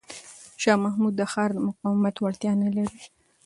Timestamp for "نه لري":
2.63-3.01